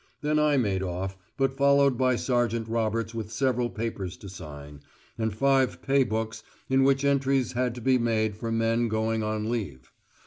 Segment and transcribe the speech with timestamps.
[0.21, 4.79] Then I made off, but followed by Sergeant Roberts with several papers to sign,
[5.15, 9.47] and five pay books in which entries had to be made for men going on
[9.51, 9.91] leave.